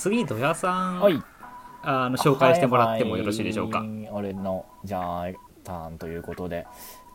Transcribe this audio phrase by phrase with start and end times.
[0.00, 1.22] 次に土屋さん、はい。
[1.82, 3.88] あの紹介してもらってもよろしいでしょうか、はい。
[3.88, 5.26] はい俺のじゃあ
[5.62, 6.66] ターンということで。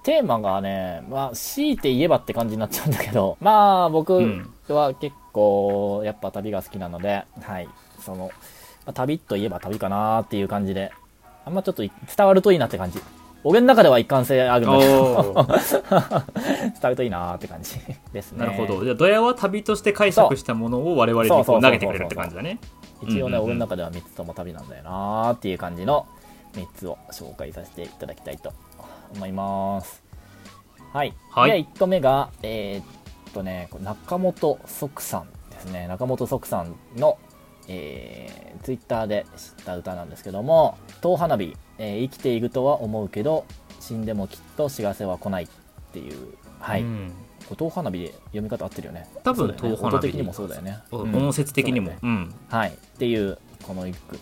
[0.04, 4.54] テーマがねまあ強いて言えばって感じになっちゃうんだけど まあ僕うん。
[4.70, 7.68] は結構やっぱ旅が好きなので、はい。
[8.00, 8.30] その、
[8.86, 10.92] まあ旅といえば旅かなっていう感じで
[11.44, 13.02] あんまちょっとい伝わるといいなって感じ
[13.46, 15.46] 俺の中では一貫性あるんだけど。
[15.46, 17.80] 伝わるといいなって感じ
[18.12, 18.40] ですね。
[18.40, 18.84] なるほど。
[18.84, 22.60] じゃあ土屋は旅として解釈したものを我々に投げてくれるって感じだね。
[23.04, 23.44] 一応ね、うんうんうん。
[23.46, 26.08] 俺の中では3つとも旅なんだよなーっていう感じの
[26.54, 28.52] 3つを紹介させていただきたいと
[29.14, 30.02] 思います。
[30.92, 31.52] はい、はい。
[31.52, 35.88] で1個目がえーっとね中本即さんですね。
[35.88, 37.20] 中本即さんの
[37.68, 43.46] えー、ツイッターで知った歌なんですけども「遠花火、えー生きているとは思うけど
[43.80, 45.48] 死んでもきっと幸せは来ない」っ
[45.92, 47.14] ていうはい、うん。
[47.56, 49.08] 遠花火で読み方合ってるよね。
[49.24, 49.96] 多分遠花火。
[49.96, 51.16] 音的にもそうだよね、うん。
[51.16, 51.90] 音節的にも。
[51.90, 52.00] ね。
[52.02, 52.36] うん。
[52.50, 52.70] はい。
[52.70, 54.18] っていう、この一句。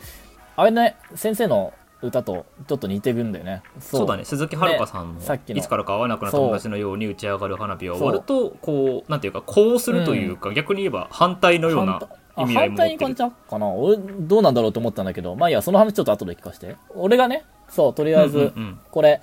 [0.57, 3.63] あれね、先生の歌とちょっと似てるんだよね。
[3.79, 4.25] そそうだね。
[4.25, 5.59] 鈴木遥さんもねさっきの。
[5.59, 12.01] いつからか会わなくなった友達のように打ち上がる花火は終わるとこうなんていうかこうするというか、逆に言えば反対のような
[12.37, 13.67] 意味合い反対も持ってるに感じちゃうかな？
[13.67, 16.75] 俺、どうなんだろうと思ったんだけど、まあいいや、その話ちょっと後で聞かせて。
[16.95, 18.79] 俺がね、そう、とりあえず、うんうんうん。
[18.91, 19.21] これ、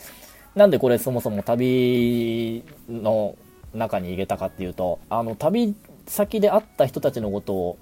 [0.55, 3.37] なんでこれそもそも旅の
[3.75, 5.75] 中に入れたかっていうと、あの、旅
[6.07, 7.79] 先で会った人たちのことを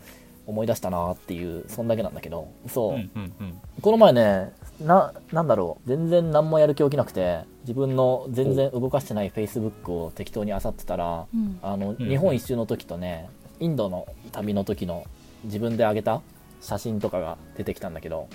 [0.47, 2.95] 思い出したなっていう、そんだけなんだけど、そう。
[2.95, 3.61] うんうんうん。
[3.81, 5.89] この前ねななんだろう。
[5.89, 11.59] 全然何もやる気起きなくて自分の全然動かしてない Facebook を適当に漁ってたらうん。
[11.63, 12.09] あの、うん。
[12.09, 13.29] 日本一周の時とね
[13.61, 15.05] インドの旅の時の
[15.45, 16.21] 自分で上げた
[16.61, 18.29] 写真とかが出てきたんだけど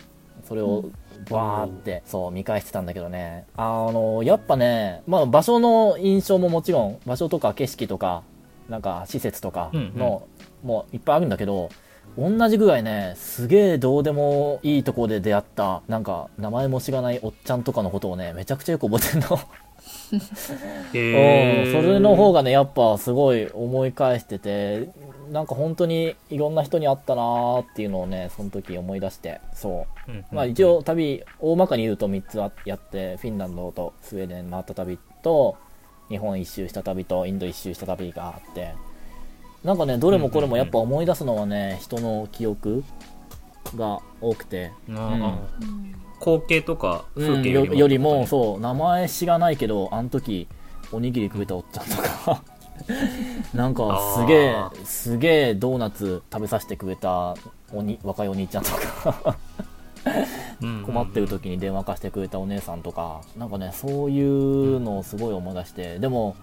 [0.48, 0.86] それを
[1.30, 3.46] バーってそう見返してたんだけどね。
[3.56, 8.24] あのやっぱね、まあ、場所の印象ももちろん場所とか景色とか
[8.68, 10.28] なんか施設とかの、
[10.64, 11.70] もういっぱいあるんだけど
[12.18, 19.40] 同じぐらいねすげえどうでもいいとこで出会ったなんか名前も知らないおっちゃんとかのことをねめちゃくちゃよく覚えてんの。
[20.94, 21.76] へー。
[21.76, 21.84] うん。
[21.84, 24.90] それの方がねやっぱすごい思い返してて
[25.34, 30.12] なんか本当にいろんな人に会ったなーっていうのをねその時思い出してそう。
[30.12, 35.58] うんうんまあ一応旅大まかに言うと3つあやってフィンランドとスウェーデン回った旅と
[36.10, 38.76] 日本一周した旅とインド一周した旅があって
[39.64, 42.84] なんかねどれもこれもやっぱ思い出すのはね人の記憶
[43.76, 44.96] が多くて、ん。
[46.20, 48.60] 光景とかうん風景よよりもねそう。
[48.60, 50.48] 名前知らないけどあの時
[50.92, 52.44] おにぎり食べたおっちゃんとか
[53.54, 57.36] なんかすげえあすげえドーナツ食べさせてくれた
[57.74, 59.36] おに若いお兄ちゃんとか。
[60.62, 63.22] うん困ってる時に電話貸してくれたお姉さんとか。
[63.38, 66.00] なんかねそういうのをすごい思い出して。
[66.00, 66.36] でも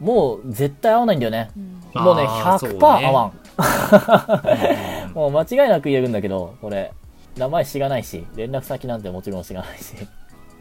[0.00, 1.50] もう絶対合わないんだよね。
[1.96, 2.02] うん。
[2.02, 2.78] もうね100%あーそうね。
[2.80, 5.12] 合わん。
[5.14, 6.92] もう間違いなく言えるんだけどこれ
[7.36, 9.94] 名前知らないし連絡先なんてもちろん知らないし。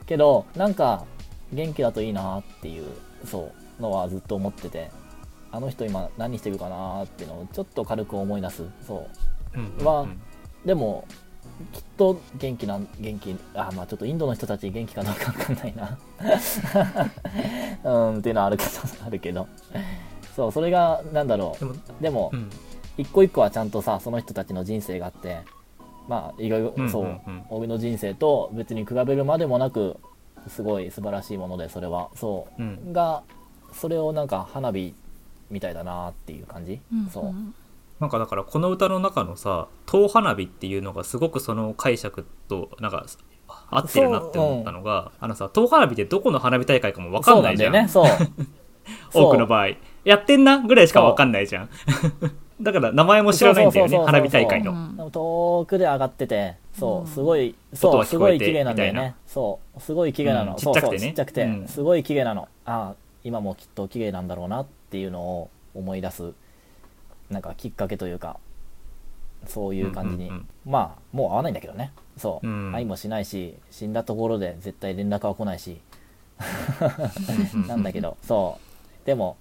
[0.05, 1.03] けどなんか
[1.51, 2.85] 元気だといいなっていう
[3.25, 4.89] そうのはずっと思ってて
[5.51, 8.63] あの人今何してるかなっていうのをちょっと軽く思い出す。
[8.85, 9.07] そ
[9.55, 9.59] う。
[9.59, 10.07] うんうんは
[10.65, 11.05] でも
[11.71, 15.97] きっと元気なん元気あまあちょっとインドの人たち元気かどうかわかんないな。
[17.83, 18.69] うんっていうのはあるけど
[19.05, 19.47] あるけど。
[20.35, 22.03] そうそれがなんだろう。
[22.03, 22.49] でも、うん。
[22.97, 25.41] 一個一個はちゃんとさその人たちの人生があって
[26.07, 26.91] まあいろいろ、うんうんうん。
[26.91, 27.19] そう
[27.49, 29.97] 俺の人生と別に比べるまでもなく
[30.47, 32.09] すごい素晴らしいものでそれは。
[32.15, 32.61] そう。
[32.61, 32.93] うん。
[32.93, 33.23] が
[33.73, 34.93] それをなんか花火
[35.49, 37.07] みたいだなっていう感じ、うん。
[37.07, 37.33] そう。
[37.99, 43.05] なんかだからこの歌の中のさ「遠花火」っていうのがすごくその解釈となんか
[43.71, 47.89] 合ってるなって思ったのが、あのさ遠花火ってどこの花火大会かも分かんないじゃん。
[47.89, 48.31] そうなんだよね。
[48.31, 48.47] そう。
[49.27, 49.69] 多くの場合。
[50.05, 51.69] やってんなぐらいしか分かんないじゃん。
[52.61, 54.97] だから名前も知らないんだよねそうそうそうそう花火大会の、うん。
[54.97, 57.07] でも遠くで上がっててそう、うん。
[57.07, 59.15] すごいうは聞こえてすごい綺麗なんだよね。
[59.25, 59.79] そう。
[59.79, 60.59] すごい綺麗なの、うん。
[60.59, 60.99] そうちっちゃくてね。
[60.99, 61.67] そうちっちゃくて、うん。
[61.67, 62.47] すごい綺麗なの。
[62.65, 66.33] ああ今もきっと綺麗なんだろうなっていうのを思い出す
[67.29, 68.37] なんかきっかけというか
[69.45, 71.93] そういう感じに、うんうんまあもう会わないんだけどね。
[72.17, 72.75] そう、うん。
[72.75, 75.79] 愛もしないし死んだところで絶対連絡は来ないし。
[77.67, 78.59] なんだけどそ
[79.03, 79.05] う。
[79.05, 79.37] でも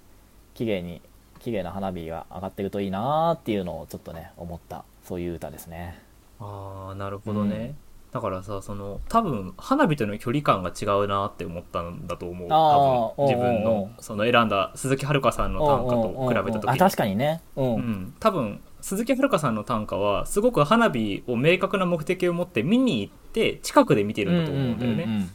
[0.53, 1.01] 綺麗に
[1.39, 4.85] 綺麗な花火が上がってるといいなーっていうのをちょっとね思った。
[5.03, 5.99] そういう歌ですね。
[6.39, 7.75] ああなるほどね、
[8.11, 12.47] だからさその多分花火との距離感が違うなって思ったんだと思う。
[12.49, 16.71] 多分自分のその選んだ鈴木遥さんの短歌と比べた時に。
[16.71, 17.41] あ確かにね。
[17.55, 25.27] うん、うん、多分鈴木遥さんの短歌はすごく花火を明確な目的を持って見に行って近くで見てるんだと思うんだよね、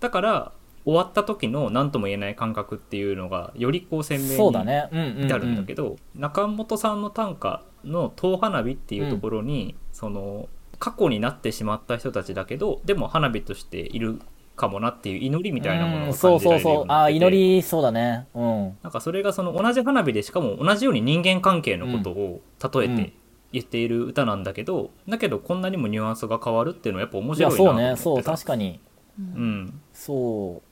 [0.00, 0.52] だから
[0.84, 4.88] 終わった時の何とも言えない感覚っていうのがよりこう鮮明にそうだね。
[4.92, 10.48] うんうん、うん、至るんだけど、中本さんの短歌の「遠花火」っていうところに、その
[10.78, 14.20] 過去になってしまった人たちだけどでも花火としている
[14.56, 16.60] かもなっていう祈りみたいなものうんがそうそうそう。
[16.60, 17.16] 感じられるようになあってて。
[17.18, 18.26] 祈りそうだね。
[18.34, 18.78] うん。
[18.82, 22.96] なんかそれがその同じ花火でしかも同じように人間関係のことを例えうん。
[22.96, 23.12] て
[23.52, 28.22] 言っている歌なんだけど、だけどこんなにもニュアンスが変わるっていうのはやっぱ面白いなと思ってたそうね。
[28.24, 28.80] そう確かに。
[29.18, 30.62] うん、そ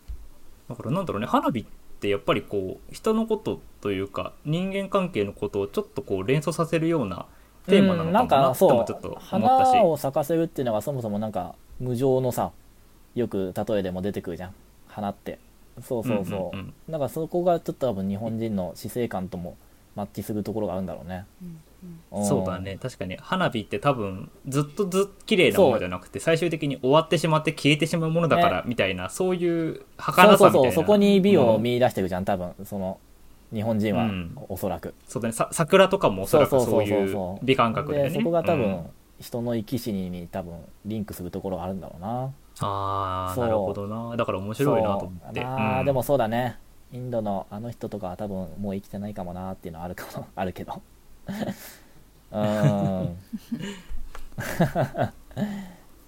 [0.68, 1.64] うだからなんだろうね花火っ
[2.00, 7.26] てやっぱりこう人のことというか人間関係のことをちょっとこう連想させるような
[7.66, 12.50] テーマなのかもなとそうもちょっと思ったし、花を咲かせるっていうのがそもそもなんか無常のさ
[13.14, 14.54] よく例えでも出てくるじゃん。
[14.88, 15.38] 花って。
[15.80, 19.56] そうそうそう,、うんうんなんかそこがちょっと多分日本人の死生観とも
[19.96, 21.24] マッチするところがあるんだろうね、
[22.14, 22.78] んそうだね。
[22.80, 23.16] 確かに。
[23.16, 30.50] 花火って多分ずっとずっ綺麗なものじゃなくて最終的に終わってしまって消えてしまうものだからみたいな、そういうそう儚さみたいな。
[30.52, 31.62] そうそうそこに美をうん。
[31.62, 32.52] 見出してるじゃん多分。
[32.64, 32.98] その
[33.52, 34.36] 日本人は、うん。
[34.48, 34.94] おそらく。
[35.06, 35.32] そうだね。
[35.32, 36.88] さ桜とかもおそらくそうそうそそうう。
[36.88, 38.04] そういう美感覚で。
[38.04, 38.86] ねでそこが多分、うん。
[39.20, 40.54] 人の生き死にに多分
[40.84, 42.32] リンクするところがあるんだろうな。
[42.60, 44.16] ああなるほどな。
[44.16, 45.44] だから面白いなと思って。
[45.44, 45.86] あ、うん。
[45.86, 46.58] でもそうだね。
[46.92, 50.26] インドのあの人とかは多分もう生きてないかもなっていうのはあるかも。
[50.34, 50.82] あるけど。
[52.32, 53.16] うーん。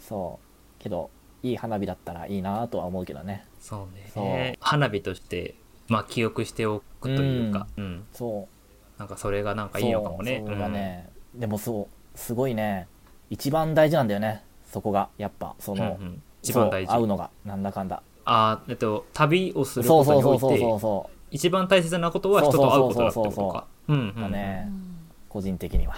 [0.00, 0.82] そう。
[0.82, 1.10] けど
[1.42, 3.44] いい花火だったらいいなとは思うけどね。
[3.60, 4.58] そうね。
[4.60, 5.54] 花火として
[5.88, 8.04] まあ記憶しておくというか、うん。
[8.12, 8.48] そ
[8.96, 8.98] う。
[8.98, 10.38] なんかそれがなんかいいのかもね。
[10.38, 12.86] そうそれがね、でもそうすごいね。
[13.30, 14.44] 一番大事なんだよね。
[14.70, 15.08] そこが。
[15.18, 16.22] やっぱそうんうんの、うん。
[16.42, 16.90] 一番大事。
[16.92, 17.30] そう会うのが。
[17.44, 18.02] なんだかんだ。
[18.26, 23.66] あーえっと旅をするそうことそうそうそうそうにおいてそ一番大切なことは人と会うことだってことか。
[23.88, 24.96] うんうんね、うん。
[25.28, 25.94] 個人的には。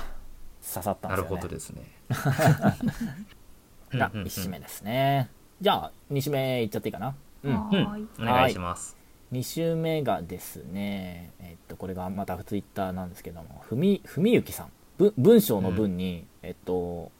[0.68, 1.82] 刺さったんなるですよねほどですね。
[3.98, 4.26] がうんうんうん。
[4.26, 5.30] 1首目ですね。
[5.60, 7.14] じゃあ2首目いっちゃっていいかな？
[7.44, 7.54] うん。
[7.54, 8.08] はうん。
[8.20, 8.95] お願いします
[9.32, 14.72] 2首目がですねえっとこれがまたツイッターなんですけどもふみふみゆきさん。
[14.98, 17.12] ぶ文章の文に、えっと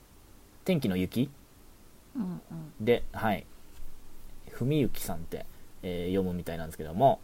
[0.64, 1.30] 天気の雪
[2.16, 2.84] うんうん。
[2.84, 3.44] ではい。
[4.50, 5.44] 文幸さんって、
[5.82, 7.20] えー読むみたいなんですけども、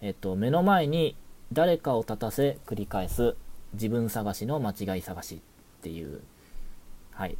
[0.00, 1.16] えっと、目の前に
[1.52, 3.36] 誰かを立たせ繰り返す
[3.74, 5.38] 自分探しの間違い探しっ
[5.82, 6.20] ていう
[7.12, 7.36] はい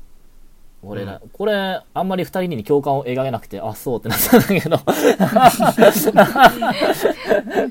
[0.85, 1.19] これ,、うん。
[1.33, 4.79] これあんまり二人に共感を描けなくてあそうってなったんだけど。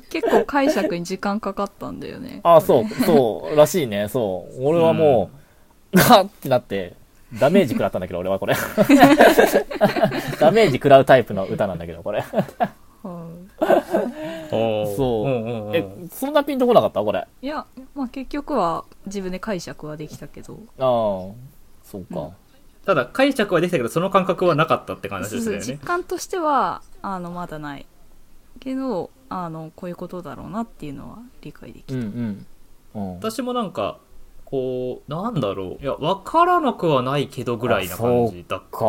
[0.09, 2.41] 結構解釈に時間かかったんだよね。
[2.43, 4.07] あそうそうらしいね。
[4.07, 4.65] そう。
[4.65, 5.29] 俺はも
[5.93, 6.95] う、ガッってなって
[7.39, 8.55] ダメージ食らったんだけど俺はこれ。
[10.39, 12.23] ダメージ食らうタイプの歌なんだけどこれ。
[13.03, 13.09] うん。
[13.09, 14.95] おー。
[14.95, 15.27] そう。
[15.27, 15.75] んんん。
[15.75, 17.01] えそんなピンとこなかった？
[17.01, 17.19] これ。
[17.19, 17.65] あいや、
[17.95, 20.57] まあ、結局は自分で解釈はできたけど。
[20.79, 21.33] あ
[21.83, 22.31] そうか、
[22.85, 25.79] ただ解釈はできたけどその感覚はなかったって感じですよね。
[25.83, 27.85] 感としてはあのまだない
[28.59, 32.45] けどあのこういうことだろうなっていうのは理解できた、うんうん。
[32.95, 33.15] うん。
[33.15, 33.99] 私もなんか
[34.45, 35.83] こうなんだろう。
[35.83, 38.85] いや分からなくはないけどぐらいな感じだったか、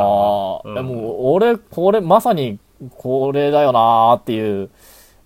[0.64, 0.78] うん。
[0.78, 2.58] えもう俺これまさに
[2.96, 4.70] これだよなーっていう。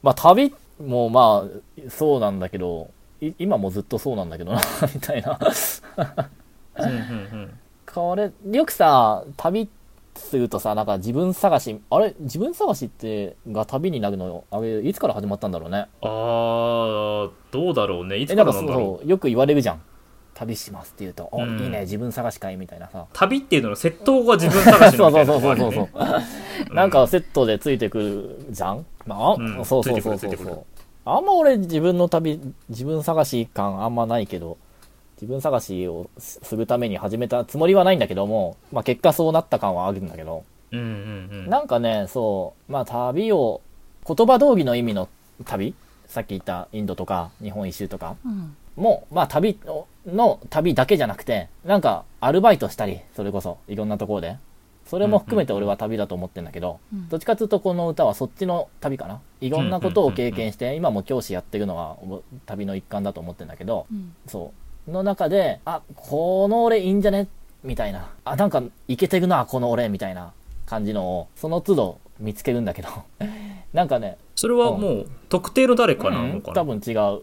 [0.03, 2.91] まあ旅もまあそうなんだけど
[3.21, 4.61] い今もずっとそうなんだけどな
[4.94, 5.38] みたいな。
[6.76, 6.94] うんうんう
[7.47, 7.59] ん
[7.94, 9.69] これよくさ旅
[10.14, 12.14] するとさなんか自分探しあれ？
[12.20, 15.87] 自分探しってが旅になるのあれいつから始まったんだろうね。
[16.02, 18.17] あーどうだろうね。
[18.19, 18.94] いつからなんだろう。
[18.96, 19.81] うそうよく言われるじゃん。
[20.35, 21.58] 旅しますって言うと、おうん。
[21.61, 23.06] いいね自分探し会みたいなさ。
[23.12, 25.87] 旅っていうのの窃盗が自分探しそうのそうみたいなそうそう。
[25.87, 26.23] とこあるよ
[26.62, 26.71] そうね。
[26.75, 29.64] なんかセットでついてくるじゃん、まあ、うん。
[29.64, 30.64] そうそうそうそう
[31.04, 34.59] あんま俺自分の旅自分探し感あんまないけど
[35.21, 40.89] 自分探しをすするために始めたつもりはないんだけども、まあ、結果そうなった感はあるんだけど、うんうんう
[41.47, 41.51] ん。
[41.51, 43.61] なんかねそうまあ旅を
[44.07, 45.09] 言葉道義の意味の
[45.45, 45.75] 旅
[46.07, 48.57] さっき言ったインドとか日本一周とかうん。
[48.77, 49.59] もまあ旅
[50.07, 54.37] の旅だけじゃなくてなんかアルバイトしたりそれこそいろんなところで。
[54.87, 57.09] それも含めて俺は旅だと思ってんだけど、うん。
[57.11, 59.21] どっちかというとこの歌はそっちの旅かな。
[59.43, 64.15] いろんなことを経験して今も教師やってるのはお旅の一環だと思ってんだけどうん。
[64.27, 67.28] そうの中であこの俺いいんじゃね？
[67.62, 68.11] みたいな。
[68.25, 70.33] あなんかいけてるなこの俺みたいな
[70.66, 72.88] 感じのをその都度見つけるんだけど。
[73.73, 76.54] なんかねそれはもう特定の誰かなうんのかな？
[76.54, 77.23] 多分違う。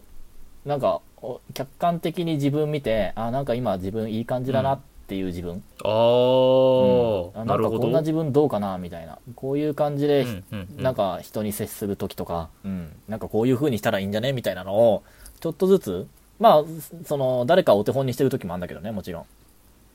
[0.64, 7.38] なんかお客観的に自分見てあなんか今自分いい感じだなっていう自分、あうん。
[7.38, 7.78] ああなるほど。
[7.78, 8.76] なんかこんな自分どうかな？
[8.78, 9.18] みたいな。
[9.34, 10.82] こういう感じで、うんうんうん。
[10.82, 14.32] なんか人に接する時とか、うん、なんかこういう風にしたらいいんじゃね？
[14.32, 15.02] みたいなのを
[15.40, 16.06] ちょっとずつ
[16.38, 16.64] まあ
[17.04, 19.24] その誰かをお手本にしてる時もあるんだけどねもちろん、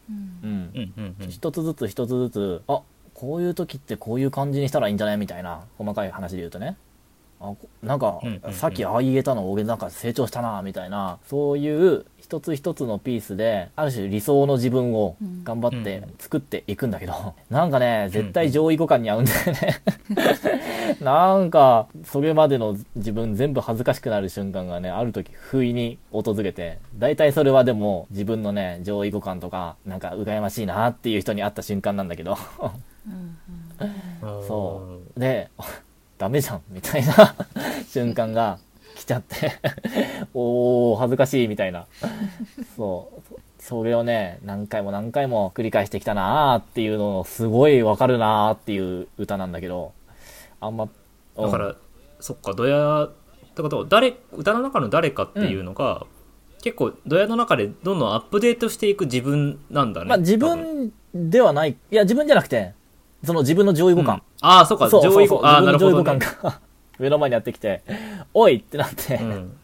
[0.09, 0.15] うん。
[0.43, 0.71] うん。
[0.73, 1.29] うんうんうん。
[1.29, 2.81] 一つずつ一つずつあ
[3.13, 6.77] こういう時ってこういう感じにしたらいいんじゃないみたいな細かい話で言うとね
[7.41, 8.21] あこなんか
[8.51, 19.81] さっきああ言えたの俺なんか成長したなみたいなそういう一つ一つのピースである種理想の自分を頑張って作っていくんだけど、 なんかね絶対上位互換に合うんだよね。
[21.01, 32.37] なんかそれまでの自分全部恥ずかしくなる瞬間がねある時不意に訪れて大体それはでも自分のね上位互換とかなんか羨ましいなっていう人に会った瞬間なんだけど。
[34.47, 35.19] そう。
[35.19, 35.49] で
[36.21, 37.35] ダメじゃんみたいな
[37.89, 38.59] 瞬間が
[38.95, 39.53] 来ちゃって
[40.35, 41.87] おー恥ずかしいみたいな。
[42.77, 43.21] そう。
[43.27, 43.39] そ
[43.79, 49.93] それをね何回も何回も繰り返してきたなーっていうのをすごいわかるなーっていう歌なんだけど
[50.59, 50.87] あんま
[51.37, 51.45] うん。
[51.45, 51.75] だから、
[52.19, 53.11] そっかドヤっ
[53.55, 56.05] てことは誰歌の中の誰かっていうのが、
[56.61, 62.73] 結構ドヤの中でどんどんアップデートしていく自分なんだねまあ自分ではないいや自分じゃなくて
[63.23, 64.21] その自分の上位互換、うん。
[64.41, 64.89] ああそっか。
[64.89, 66.03] そう上位互ああなるほど、ね。
[66.03, 66.59] 互換が
[66.99, 67.81] 目の前にやってきて
[68.33, 68.57] おい！
[68.57, 69.57] ってなって、うん、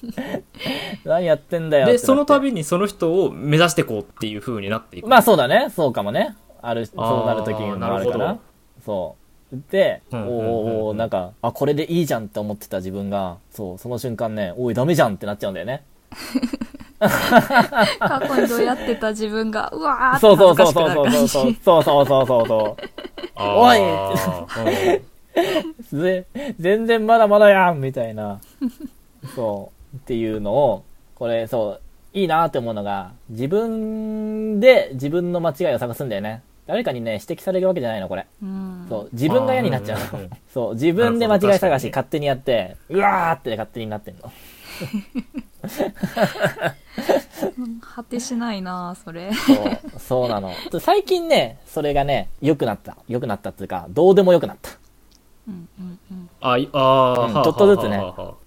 [1.04, 1.86] 何やってんだよ！
[1.86, 5.68] でその度にその人を目指していこうっていう風になっていく、まあそうだね。
[5.74, 6.36] そうかもね。
[6.62, 8.38] ある、そうなる時もあるか。
[8.84, 9.16] そ
[9.52, 9.56] う。
[9.70, 10.46] で、うんうんうんうん。
[10.46, 15.84] おおなんか、あ、これでいいじゃんって思ってた自分が、そう、その瞬間ね、おい、ダメじゃんってなっちゃうんだよね。
[17.98, 21.54] 過去にどうやってた自分がうわーってそうそう恥ずかそうしくそうなる感じそうそう。
[21.62, 22.86] そうそうそうそうそう。
[23.38, 23.78] おい
[26.58, 28.40] 全然まだまだやんみたいな。
[29.34, 29.96] そう。
[29.96, 30.84] っていうのを、
[31.14, 31.80] これ、そう、
[32.18, 36.42] いいなって思うのが、自分で自分の間違いを探すんだよね。
[36.66, 38.26] 誰かにね、指摘されるわけじゃないの、これ。
[38.42, 40.28] うんそう、自分が嫌になっちゃうの。
[40.52, 44.32] そう、自分で間違い探し勝手にやって、うわーって勝手になってんの。
[47.58, 50.52] う ん果てしないなそれそう、そうなの。
[50.80, 52.96] 最近ね、それがね、良くなった。
[53.08, 54.70] 良くなったっていうか、どうでも良くなった。
[55.48, 58.02] うんうんうんあいあー、うんはあちょっとずつね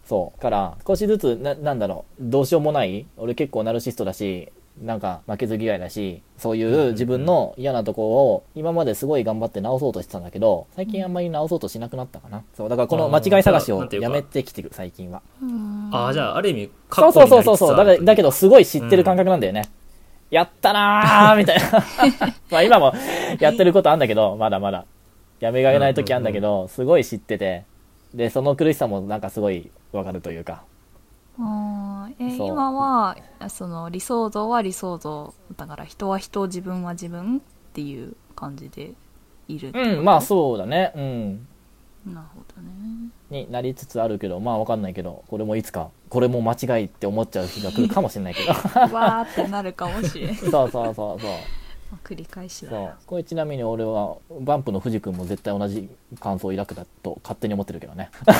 [0.05, 0.41] そう。
[0.41, 12.43] から、少しずつ、な、なんだろう、どうしようもない俺結構ナルシストだし、なんか負けず嫌いだし、そういう自分の嫌なところを今まですごい頑張って直そうとしてたんだけど、最近あんまり直そうとしなくなったかな。
[12.55, 15.21] そう、だからこの間違い探しをやめてきてる、最近は。
[15.41, 17.77] うんあーじゃあある意味そうそうそうそうそう。
[17.77, 19.63] だだけどど、すごい知ってる感覚なんだよね。
[20.29, 21.71] やったなーみたいな。
[22.51, 22.93] まあ今も
[23.39, 24.85] やってることあんだけど、まだまだ。
[25.39, 27.63] やめがけない時あんだけど、すごい知ってて。
[28.13, 30.63] で、その苦しさもなんかすごいわかるというか。
[32.19, 33.15] えそう今は
[33.49, 37.39] その理想像は理想像だから人は人自分は自分っ
[37.73, 38.93] ていう感じで
[39.47, 39.97] いるってこと？
[39.99, 40.91] うん、まあそうだね。
[40.95, 41.47] うん。
[42.05, 48.49] なるほどねになりつつあるけど、まあわかんないけど、これもいつか、これも間違いって思っちゃう日が来るかもしれないけど。
[48.95, 51.19] わーってなるかもしれん そうそうそうそう。
[51.91, 52.89] まあ繰り返しだそ。
[53.05, 58.09] これちなみに俺は、バンプの藤君も絶対同じ感想を抱くだと勝手に思ってるけどね。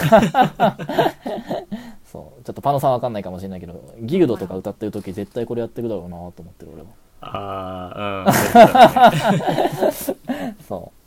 [2.06, 2.44] そう。
[2.44, 6.88] ちょっとパノさんわかんないかもしれないけど、ギルドとか歌ってる時絶対これやってるだろうなと思ってる俺は。
[7.22, 8.32] ああ
[9.84, 9.92] うん
[10.64, 11.00] そう。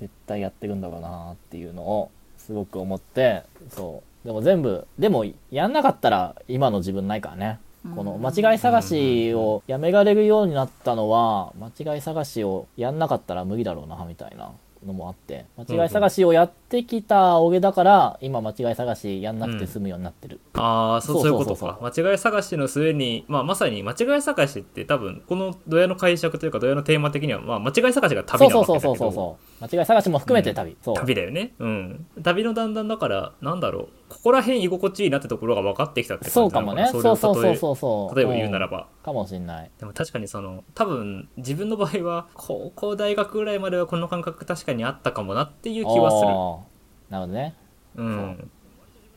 [0.00, 4.26] 絶対やってるんだろうなっていうのをすごく思って、そう。
[4.26, 7.58] でも全部、でもやんなかったら今の自分ないからね。
[7.94, 14.52] この間違い探しをやめられるようになったのは、間違い探しをやんなかったら無理だろうな、みたいな
[14.84, 20.40] のもあって、間違い探しをやってきた俺だから、今間違い探しやんなくて済むようになってる。
[20.54, 29.64] ああそうそそうういうことそうそうか間違い探しの末に、まあ、まさに間違い探しって多分このドヤの解釈というかドヤのテーマ的には、まあ、間違い探しが旅なそうそうわけだけどそうそうそう。
[29.64, 30.76] 間違い探しも含めて旅。
[30.82, 30.94] そう。
[30.96, 36.88] 旅だよねうん旅のだんだんだからなんだろうここら辺居心地いいなってところが分かってきたって感じそうかもね。
[36.90, 38.16] そうそうそうそうそう。
[38.16, 39.70] 例えば言うならば、んかもしんない。
[39.78, 46.65] でも確かにその多分自分の場合は高校大学ぐらいまではこの感覚確かにあったかもなっていう気はする
[47.10, 47.54] なるほどね。
[47.96, 48.50] うん、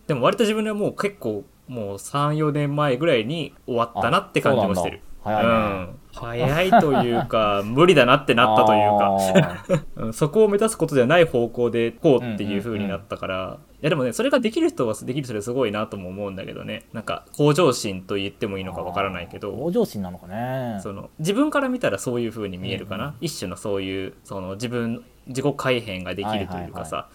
[0.07, 5.01] でも割と自分ではもう結構もう34年前ぐらいに終わったなって感じもしてる。
[5.23, 5.49] 早いね。
[5.49, 10.13] うん、早いというか 無理だなってなったというか。
[10.13, 20.79] そこを目指すことじゃない方向でこうっていう風になったから、いやでもねそれができる人はできる人ですごいなとも思うんだけどねなんか向上心と言ってもいいのかわからないけど向上心なのかね。
[20.81, 27.09] その自分から見たらそういう風に見えるかな、一種のそういうその自分自己改変ができるというかさ、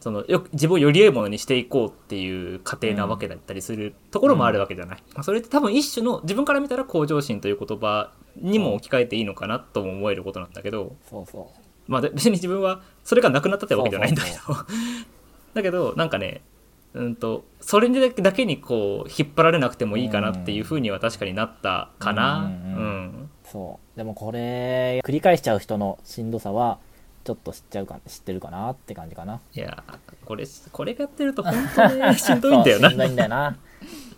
[0.00, 11.50] そのよ自分をより良いものにしていこうっていう過程なわけだったりするところもあるわけじゃない、まあそれって多分一種の自分から見たら向上心という言葉にも置き換えていいのかなとも思えることなんだけど、そうそ
[11.86, 14.36] まあ、で別に自分はそれがなくなったってわけじゃないんだけど
[15.54, 16.42] だけどなんかね
[16.94, 22.38] うんとそれだけにこう引っ張られなくてもいいかなっていうふうには確かになったかな。
[22.38, 23.28] うんうんうんうんう。
[23.44, 23.98] そう。
[23.98, 26.78] でもこれ、繰り返しちゃう人のしんどさは、
[27.28, 29.42] ちょっと知っちゃうか知ってるかなって感じかな。
[29.52, 29.84] いや
[30.24, 32.88] これこれやってると本当にしんどいんだよな。
[32.88, 33.58] そ うしんどいんだよな。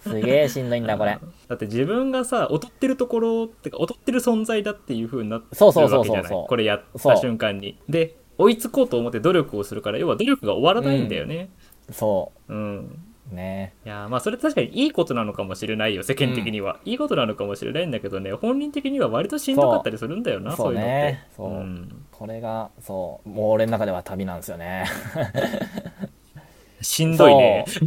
[0.00, 1.18] すげえしんどいんだこれ。
[1.48, 6.46] だって自分がさ劣ってるところってか劣ってる存在だっていう風になってるそうそうそうわけじゃないそう。
[6.46, 7.76] これやっそうた瞬間に。
[7.88, 11.50] で追いつこうと思って努力をするから要は努力が終わらないんだよね。
[11.90, 12.54] そう。
[12.54, 13.00] ん、
[13.32, 13.74] うね。
[13.84, 20.90] いやまあそれ確かにいいことなのかもしれないよ世間的には、いいことなのかもしれないんだけどね本人的には割としんどかったりするんだよなそうそういうのって。
[20.90, 21.50] ねそう。
[21.50, 24.84] うんこれがそうもう俺の中では旅なんですよね。
[26.82, 27.64] しんどいね。
[27.66, 27.80] そ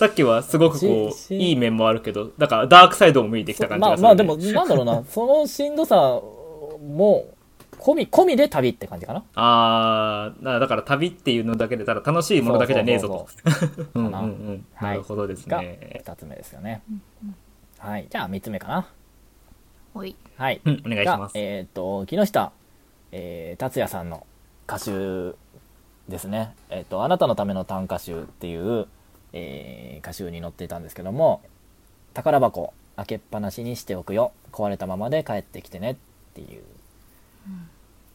[0.00, 7.26] さっきはすごくこういい面もあるけどだからダークサイドも見えてきた感じまがする、ね、あまあでもなんだろうなそのしんどさも
[7.78, 9.22] 込み込みで旅って感じかな。
[9.36, 13.28] ああだだから旅っていうのだけでただ楽しいものだけじゃねえぞ
[13.94, 14.00] と。
[14.00, 14.92] な。
[14.92, 16.82] るほどですがね、2つ目ですよね。
[17.78, 18.08] はい。
[18.10, 18.88] じゃあ3つ目かな
[19.94, 20.16] おい。
[20.36, 20.60] はい。
[20.64, 21.34] うんお願いします。
[21.34, 22.52] がえっ、と木下、
[23.12, 24.26] えー達也さんの
[24.66, 25.36] 歌集
[26.08, 26.54] ですね。
[26.70, 28.86] えっ、と「あなたのための短歌集」っていう、
[29.32, 31.40] えー歌集に載っていたんですけども
[32.14, 34.32] 「宝箱開けっぱなしにしておくよ。
[34.52, 35.96] 壊れたままで帰ってきてね」っ
[36.34, 36.62] ていう、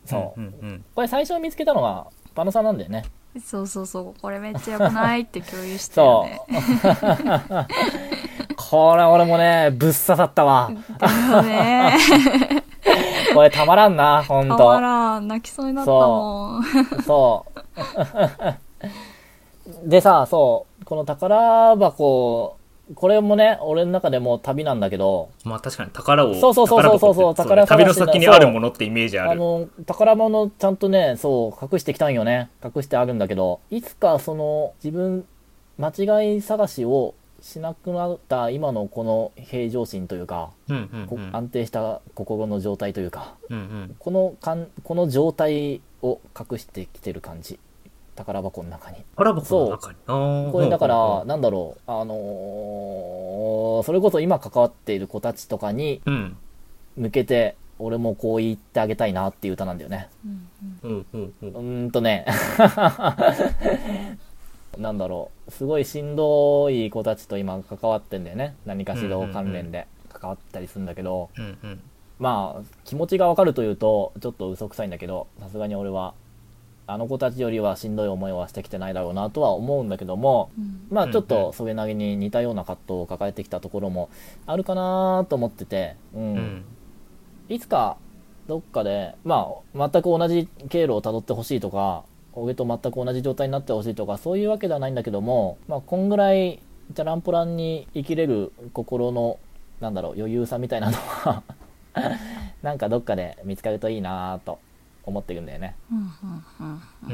[0.06, 0.86] そう、んんん。
[0.96, 3.06] これ最初見つけたのがパノさんなんだよね。
[3.44, 4.22] そうそうそう。
[4.22, 7.24] これめっちゃ良くないって共有してよそう。
[7.26, 7.68] ね
[8.70, 10.70] これ俺もねぶっ刺さったわ。
[10.70, 11.98] ね。
[13.34, 15.28] これたまらんなほんたまとらん。
[15.28, 16.64] 泣きそうになったもん。
[17.04, 17.60] そう。
[19.90, 22.58] でさ、そう、この宝箱、
[22.94, 27.36] これもね、俺の中でも旅なんだけど、まあ確かに宝をそうそうそうそうそう。
[27.36, 29.32] 宝箱ってね旅の先にあるものってイメージある。
[29.32, 32.50] あの、宝物ちゃんとね、そう、隠してきたんよね。
[32.64, 35.26] 隠してあるんだけど、いつかその、自分、
[35.80, 41.36] 間違い探しをしなくなった今のこの平常心というか、うんうんこうん。
[41.36, 43.96] 安定した心の状態というか、うんうん。
[43.98, 47.60] このかんこの状態を隠してきてる感じ。
[48.16, 48.98] 宝箱の中に。
[49.16, 49.98] 宝箱の中に。
[50.08, 50.52] あー。
[50.52, 56.02] これだから、なんだろう、あのーそれこそ今関わっている子たちとかに
[56.98, 60.10] 向けて、俺もこう言ってあげたいなっていう歌なんだよね。
[60.26, 60.50] うん
[60.84, 61.06] うん。
[61.14, 61.50] うんうんうん。
[61.50, 62.26] うーんとね、
[64.80, 68.56] なんだろう、すごいしんどい子たちと今関わってんだよね。
[68.66, 71.82] 何かしら関連で関わったりするんだけど、うんうん。
[72.18, 76.14] まあ、気持ちがわかるというと、ちょっと嘘くさいんだけど、さすがに俺は、
[76.88, 80.88] あの子たちよりはしんどい思いはしてきてないだろうなとは思うんだけども、うん。
[80.90, 84.10] まあちょっとそれなりに似たような葛藤を抱えてきたところも
[84.48, 86.22] あるかなと思ってて、うん。
[86.22, 86.66] うん。
[87.48, 87.98] いつか
[88.48, 92.04] どっかで、まあ全く同じ経路をたどってほしいとか、
[92.36, 96.60] 上と全く同じ状態になってほしいとか、そういうわけではないんだけども、まあこんぐらい、
[96.94, 99.40] じゃらんぽらんに生きれる心の、
[99.80, 101.44] なんだろう、余裕さみたいなのは、
[102.62, 104.60] なんかどっかで見つかるといいなと
[105.06, 105.76] 思ってるんだよね。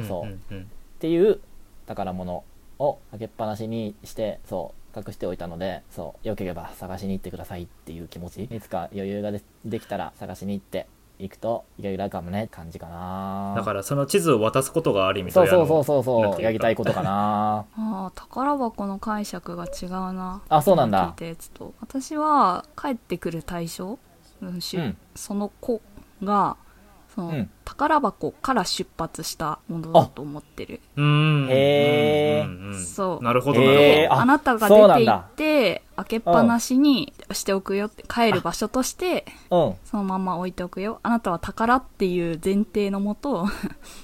[0.08, 0.56] そう。
[0.56, 0.66] っ
[1.00, 1.40] ていう
[1.88, 2.44] 宝物
[2.80, 8.44] を開けっぱなしにしてそう隠しておいたのでそうよければ探しに行ってくださいっていう気持ち。
[8.44, 10.88] いつか余裕がでできたら探しに行って
[11.20, 13.54] 行くといろいろあるかもね感じかな。
[13.56, 17.66] だからその地図を渡すことがある意味そうそうそううそうそうやりたいことかな。
[17.78, 20.42] ああ宝箱の解釈が違うな。
[20.50, 21.00] あそうなんだ。
[21.00, 21.74] 今聞いたやつと。
[21.80, 23.98] 私は帰ってくる対象、
[24.42, 24.98] うんしうん。
[25.16, 25.82] その子
[26.24, 26.58] が
[27.16, 27.50] その、うん。
[27.64, 30.82] 宝箱から出発したものだと思ってる。
[30.96, 31.48] うん。
[31.50, 32.46] へ
[32.86, 33.24] そう。
[33.24, 39.76] なるほどなるほど、ああなたが出て行だって開けっぱなしにしておくよって帰る場所としてうん。
[39.86, 41.00] そのまま置いておくよ。
[41.04, 43.46] あなたは宝っていう前提のもと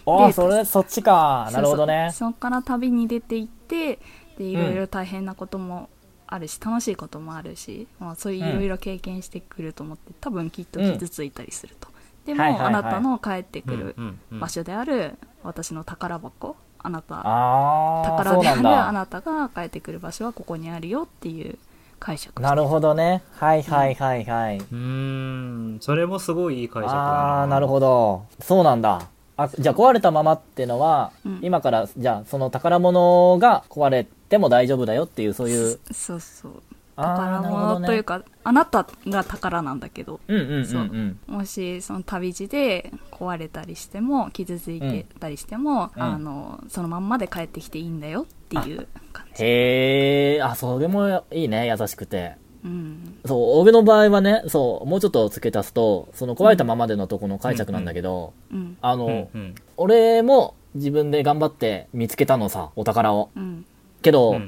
[0.06, 1.50] ああでそれそっちか。
[1.52, 2.10] なるほどね。
[2.13, 4.00] そこから旅に出て行って
[4.38, 5.89] でいろいろ大変なことも
[6.28, 11.89] あるし、楽しいこともあるし、まあ、そういういろいろ経験してくると思って、多分きっと傷ついたりすると、
[12.25, 12.67] でも、はいはいはい。
[12.67, 13.95] あなたの帰ってくる
[14.31, 16.55] 場所である私の宝箱。
[16.84, 17.15] あなた。
[17.15, 21.57] ああ宝であるあなたが帰ってくる場所はここにあるよっていう
[21.99, 23.21] 解釈なるほどね。
[23.36, 25.77] はいはいはいはい、うーん。
[25.79, 28.25] それもすごいいい解釈だああなるほど。
[28.41, 29.07] そうなんだ。
[29.38, 31.39] あじゃあ壊れたままってのは、うん。
[31.43, 36.63] 今からじゃあその宝物が壊れても大丈夫だよっていうそういうそうそう
[36.95, 41.36] 宝物というか、あなたが宝なんだけどうんうんうううん。
[41.36, 46.01] もしその旅路で壊れたりしても傷ついてたりしても、うん。
[46.01, 51.67] あのそのまんまで帰ってきていいんだよっていう感じ、へえあそれもいいね。
[51.67, 52.36] 優しくて。
[52.63, 58.77] うん、そう俺の場合はねそうもうちょっと付け足すとその壊れたままでのとこの解釈なんだけど、うん。
[58.82, 59.56] あの、うんうん。
[59.77, 63.32] 俺も自分で頑張って見つけたのさお宝を。
[63.36, 63.65] うん。
[64.01, 64.41] けど、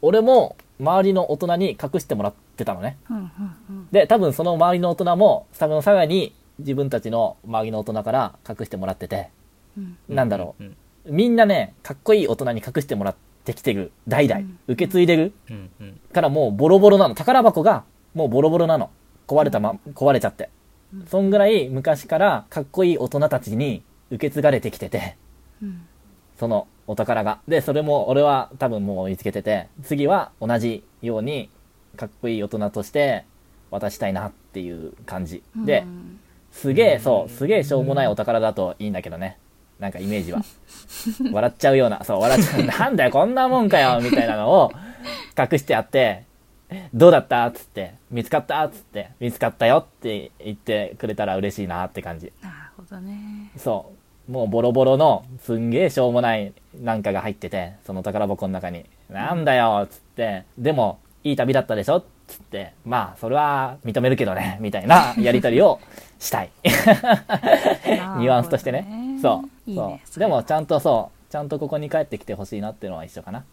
[0.00, 2.98] 俺も周りの大人に隠してもらってたのね。
[3.10, 3.20] うんう
[3.72, 9.30] んで多分その周りの大人も多分さらに自分たちの周りの大人から隠してもらってて、
[9.76, 9.96] うん。
[10.08, 10.64] なんだろう。
[10.64, 10.74] んう、
[11.06, 14.40] みんなね、かっこいい大人に隠してもらってきてる、代々。
[14.40, 15.32] うん、受け継いでる。
[15.50, 16.00] うんうん。
[16.12, 17.14] からもうボロボロなの。
[17.14, 18.90] 宝箱がもうボロボロなの。
[19.26, 20.50] 壊れたま、壊れちゃって。
[21.06, 25.16] そんぐらい昔からかっこいい大人たちに受け継がれてきてて、
[25.62, 25.86] うん。
[26.38, 27.38] そのお宝が。
[27.46, 31.50] で、それも俺は多分もう見つけてて、次は同じように
[31.96, 33.24] かっこいい大人として
[33.70, 35.42] 渡したいなっていう感じ。
[35.54, 36.18] でう、ん
[36.50, 39.38] すげえ、そう、すげえしょうもないお宝だといいんだけどね。
[39.78, 40.42] なんかイメージは。
[41.30, 42.64] 笑っちゃうような、そう、笑っちゃう。
[42.64, 44.72] なんだよ、こんなもんかよ、みたいなのを
[45.38, 46.24] 隠してあって、
[46.92, 52.32] どうだったつって、見つかったつって、見つかったよって言ってくれたら嬉しいなって感じ。
[52.42, 53.97] なるほどねそう。
[54.28, 58.84] もうボロボロの、すんげえしょうもないなんかが入ってて、その宝箱の中に。
[59.08, 65.80] なんだよつって、でも、いい旅だったでしょつって、まあ、それは認めるけどね、みたいな やりとりを
[66.18, 66.50] したい。
[66.62, 69.18] ニュアンスとしてね。
[69.22, 69.70] そう。
[69.70, 73.44] いいねそれはでも、ちゃんとそう、ちゃんとここに帰ってきてほしいなっていうのは一緒かな。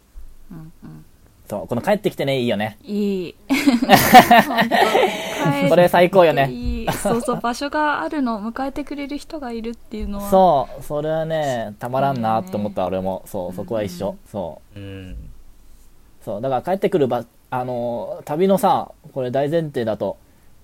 [0.50, 1.04] うんうん
[1.48, 2.78] そう、この帰ってきてね、いいよね。
[2.84, 3.34] いい。
[5.68, 6.50] それ最高よね。
[6.50, 6.92] いい。
[6.92, 10.30] そうそう場所があるの迎えてくれる人がいるっていうのは。
[10.30, 13.22] そう、それはね、たまらんなと思った、俺も。
[13.26, 14.16] そう、そこは一緒。
[14.26, 14.78] そう。
[14.78, 15.16] うん。
[16.24, 20.16] そう、だから帰ってくる場、あのー、旅のさ、これ大前提だと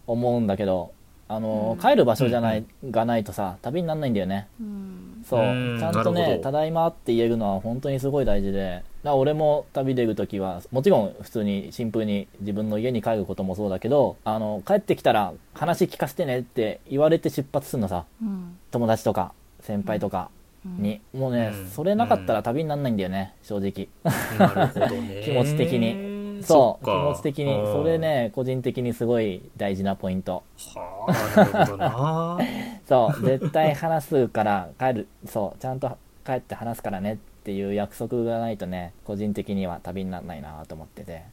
[0.08, 0.90] 思うんだけど、
[1.28, 4.48] あのー、帰る場所じゃない、がないとさ、旅になんないんだよね。
[4.60, 5.24] うん。
[5.24, 5.40] そう。
[5.40, 18.56] うん、ちゃんとね、ただいまって言えるのは本当にすごい大事で、だ俺も旅出るときは、もちろん普通にシンプルに自分の家に帰ることもそうだけど、あの、帰ってきたら話聞かせてねって言われて出発するのさ、うん。
[18.70, 20.30] 友達とか先輩とか
[20.64, 21.00] に。
[21.12, 21.68] もうね、うん。
[21.68, 23.88] それなかったら旅になんないんだよね、正直。
[25.24, 26.12] 気持ち的に。
[26.42, 27.54] そそう、気持ち的に。
[27.66, 30.44] それね、個人的にすごい大事なポイント。
[30.74, 32.38] はあなるほどな。
[32.88, 35.90] そう、絶対話すから帰る、そう、ちゃんと
[36.24, 41.24] 帰って話すからねっていう約束がないとね、個人的には旅にならないなと思ってて。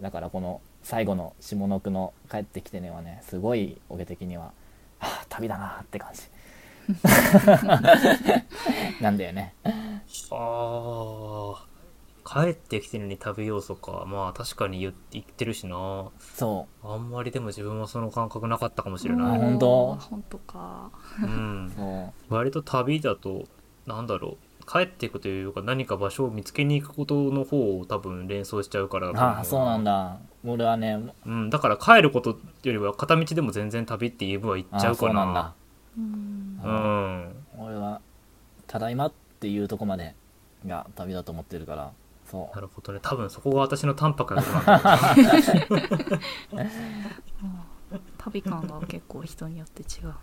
[0.00, 4.52] だからこの最後の下の句の帰ってきてねはね、すごい俺的には、は
[5.22, 6.22] あ、旅だなって感じ。
[9.00, 9.54] なんだよね。
[10.30, 11.66] はあ
[12.24, 20.90] 帰ってきてるのに旅要素かまあ確かに言って言ってるしなそあんまりでも自分はその感覚なかったかもしれあない、ほんと本当か
[21.22, 21.70] うんう。
[21.76, 22.34] そう。
[22.34, 23.44] 割と旅だと
[23.86, 24.36] なんだろう
[24.66, 30.18] 帰っていくというか何か場所を見つけに行くことの方を多分連想しちゃうからああ、そうなんだ。
[30.44, 32.30] 俺はね、うん、だから帰ること
[32.62, 35.54] よりは片道でも全然旅って言えば行っちゃああ、そううかななんだ。
[35.98, 36.60] うん。
[36.62, 37.44] うん。
[37.58, 38.00] 俺は
[38.66, 40.14] 「ただいま」っていうとこまで
[40.66, 41.92] が旅だと思ってるから
[42.24, 42.54] そう。
[42.54, 42.98] なるほどね。
[43.02, 45.00] 多分そこが私の淡白なとこなんだ
[48.18, 50.14] 旅感が結構人によって違う。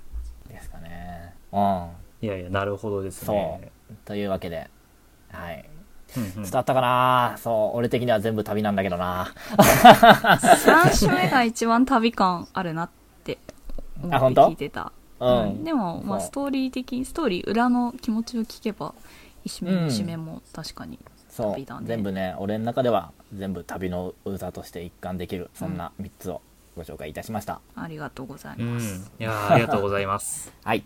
[0.48, 1.36] ですかね。
[1.52, 3.72] うんいやいやなるほどですね。
[4.06, 4.70] というわけで。
[5.32, 5.70] はい。
[6.18, 6.34] うんうん。
[6.44, 7.36] 伝わったかな。
[7.38, 7.78] そう。
[7.78, 9.34] 俺的には全部旅なんだけどな。
[9.58, 12.90] 3種目が一番旅感あるなっ
[13.24, 13.38] て
[14.02, 14.92] 思って聞いてた。
[15.20, 18.94] うん、でも、まあ、ストーリー的ストーリー裏の気持ちを聞けば
[19.44, 19.90] 一目うん。
[19.90, 20.98] 二目も確かに
[21.36, 21.88] 旅だね。
[21.88, 26.42] 全部ね俺の中では全部旅の歌として一貫できるそんな3つを
[26.76, 28.74] ご紹介いたしました、ありがとうございううん。
[28.76, 30.54] ます、いやーありがとうございます。
[30.64, 30.84] はい